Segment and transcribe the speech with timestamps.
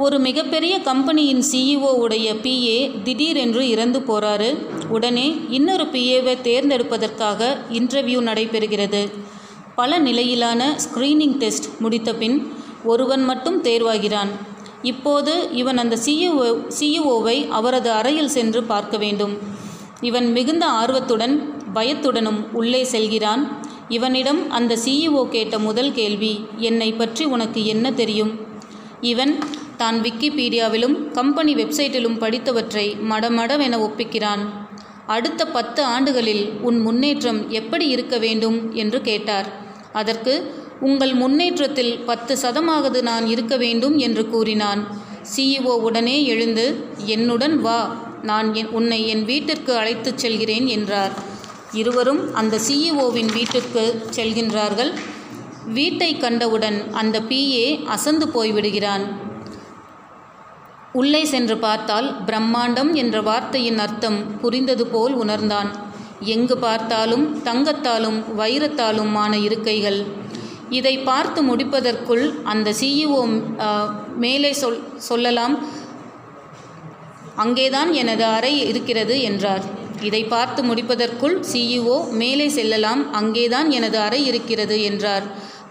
[0.00, 4.56] ஒரு மிகப்பெரிய கம்பெனியின் சிஇஓ உடைய பிஏ திடீரென்று இறந்து போறாரு.
[4.88, 9.10] உடனே இன்னொரு பிஏவை தேர்ந்தெடுப்பதற்காக இன்டர்வியூ நடைபெறுகிறது.
[9.74, 12.52] பல நிலையிலான ஸ்கிரீனிங் டெஸ்ட் முடித்த பின்
[12.84, 14.28] ஒருவன் மட்டும் தேர்வாகிறான்.
[14.82, 19.38] இப்போது இவன் அந்த சிஇஓ சிஇஓவை அவரது அறையில் சென்று பார்க்க வேண்டும்.
[20.00, 23.66] இவன் மிகுந்த ஆர்வத்துடன் பயத்துடனும் உள்ளே செல்கிறான்.
[23.88, 28.48] இவனிடம் அந்த சிஇஓ கேட்ட முதல் கேள்வி என்னை பற்றி உனக்கு என்ன தெரியும்?
[29.00, 29.38] இவன்
[29.82, 34.42] தான் விக்கிபீடியாவிலும் கம்பெனி வெப்சைட்டிலும் படித்தவற்றை மடமடவென ஒப்பிக்கிறான்.
[35.06, 39.48] அடுத்த பத்து ஆண்டுகளில் உன் முன்னேற்றம் எப்படி இருக்க வேண்டும் என்று கேட்டார்.
[40.00, 40.34] அதற்கு
[40.88, 44.82] உங்கள் முன்னேற்றத்தில் பத்து சதமாவது நான் இருக்க வேண்டும் என்று கூறினான்.
[45.32, 46.66] சிஇஓ உடனே எழுந்து
[47.14, 47.80] என்னுடன் வா
[48.22, 51.14] நான் என் உன்னை என் வீட்டிற்கு அழைத்துச் செல்கிறேன் என்றார்.
[51.80, 53.84] இருவரும் அந்த சிஇஓவின் வீட்டிற்கு
[54.16, 54.92] செல்கின்றார்கள்.
[55.78, 59.04] வீட்டை கண்டவுடன் அந்த பிஏ அசந்து போய்விடுகிறான்.
[60.92, 65.70] உள்ளே சென்று பார்த்தால் பிரம்மாண்டம் என்ற வார்த்தையின் அர்த்தம் புரிந்தது போல் உணர்ந்தான்.
[66.20, 70.04] எங்கு பார்த்தாலும் தங்கத்தாலும் வைரத்தாலும் ஆன இருக்கைகள்.
[70.70, 73.22] இதை பார்த்து முடிப்பதற்குள் அந்த சிஇஓ
[74.16, 75.54] மேலே சொல் சொல்லலாம்.
[77.36, 79.64] அங்கேதான் எனது அறை இருக்கிறது என்றார்.
[80.00, 83.12] இதை பார்த்து முடிப்பதற்குள் சிஇஓ மேலே செல்லலாம்.
[83.12, 85.22] அங்கேதான் எனது அறை இருக்கிறது என்றார்.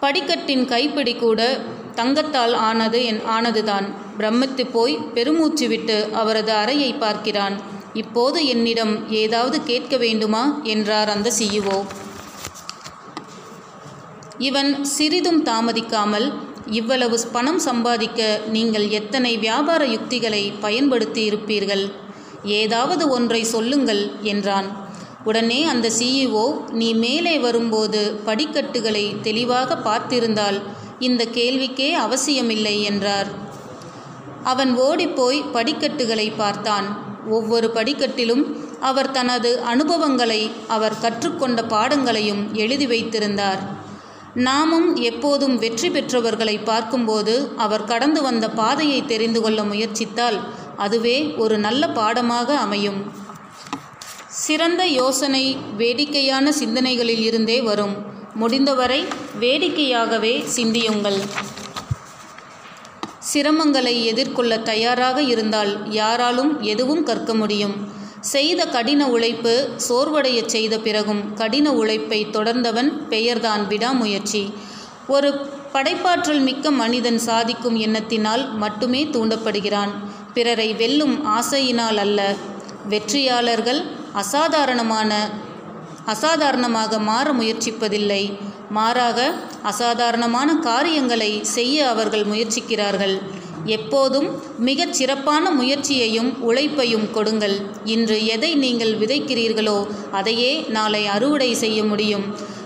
[0.00, 1.58] படிக்கட்டின் கைப்பிடி கூட
[1.94, 4.06] தங்கத்தால் ஆனது என் ஆனதுதான்.
[4.18, 7.60] பிரமித்து போய் பெருமூச்சு விட்டு அவரது அறையை பார்க்கிறான்.
[7.92, 10.60] இப்போது என்னிடம் ஏதாவது கேட்க வேண்டுமா?
[10.62, 11.86] என்றார் அந்த சிஇஓ.
[14.38, 16.32] இவன் சிறிதும் தாமதிக்காமல்
[16.66, 21.92] இவ்வளவு பணம் சம்பாதிக்க நீங்கள் எத்தனை வியாபார யுக்திகளை பயன்படுத்தி இருப்பீர்கள்?
[22.42, 24.68] ஏதாவது ஒன்றை சொல்லுங்கள் என்றான்.
[25.24, 30.62] உடனே அந்த சிஇஓ நீ மேலே வரும்போது படிக்கட்டுகளை தெளிவாக பார்த்திருந்தால்
[30.98, 33.46] இந்த கேள்விக்கே அவசியமில்லை என்றார்.
[34.52, 36.86] அவன் ஓடிப்போய் படிக்கட்டுகளை பார்த்தான்.
[37.36, 38.44] ஒவ்வொரு படிக்கட்டிலும்
[38.88, 40.40] அவர் தனது அனுபவங்களை
[40.76, 43.62] அவர் கற்றுக்கொண்ட பாடங்களையும் எழுதி வைத்திருந்தார்.
[44.46, 50.38] நாமும் எப்போதும் வெற்றி பெற்றவர்களை பார்க்கும்போது அவர் கடந்து வந்த பாதையை தெரிந்து கொள்ள முயற்சித்தால்
[50.76, 53.00] அதுவே ஒரு நல்ல பாடமாக அமையும்.
[54.44, 55.44] சிறந்த யோசனை
[55.76, 57.96] வேடிக்கையான சிந்தனைகளில் இருந்தே வரும்.
[58.34, 59.00] முடிந்தவரை
[59.40, 61.20] வேடிக்கையாகவே சிந்தியுங்கள்.
[63.32, 67.74] சிரமங்களை எதிர்கொள்ள தயாராக இருந்தால் யாராலும் எதுவும் கற்க முடியும்.
[68.20, 74.52] செய்த கடின உழைப்பு சோர்வடையச் செய்த பிறகும் கடின உழைப்பை தொடர்ந்தவன் பெயர்தான் விடாமுயற்சி.
[75.06, 75.30] ஒரு
[75.72, 79.92] படைப்பாற்றல் மிக்க மனிதன் சாதிக்கும் எண்ணத்தினால் மட்டுமே தூண்டப்படுகிறான்.
[80.34, 82.34] பிறரை வெல்லும் ஆசையினால் அல்ல.
[82.88, 83.80] வெற்றியாளர்கள்
[84.12, 85.30] அசாதாரணமான
[86.12, 88.22] அசாதாரணமாக மாற முயற்சிப்பதில்லை.
[88.70, 89.18] மாறாக
[89.62, 93.16] அசாதாரணமான காரியங்களை செய்ய அவர்கள் முயற்சிக்கிறார்கள்.
[93.76, 97.56] எப்போதும் மிகச் சிறப்பான முயற்சியையும் உழைப்பையும் கொடுங்கள்.
[97.84, 99.78] இன்று எதை நீங்கள் விதைக்கிறீர்களோ
[100.10, 102.24] அதையே நாளை அறுவடை செய்ய முடியும்.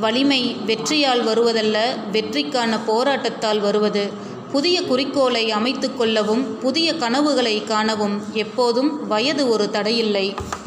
[0.00, 1.76] வலிமை வெற்றியால் வருவதல்ல
[2.12, 4.04] வெற்றிக்கான போராட்டத்தால் வருவது.
[4.52, 10.26] புதிய குறிக்கோளை அமைத்து கொள்ளவும் புதிய கனவுகளை காணவும் எப்போதும் வயது ஒரு தடையில்லை.